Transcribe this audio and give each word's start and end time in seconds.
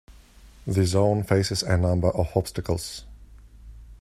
The 0.65 0.83
zone 0.83 1.21
faces 1.21 1.61
a 1.61 1.77
number 1.77 2.09
of 2.09 2.35
obstacles. 2.35 3.05